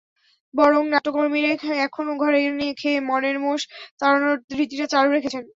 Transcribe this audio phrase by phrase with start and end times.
[0.53, 1.49] বরং নাট্যকর্মীরা
[1.85, 2.45] এখনো ঘরের
[2.77, 3.61] খেয়ে বনের মোষ
[3.99, 5.43] তাড়ানোর রীতিটা চালু রেখেছেন।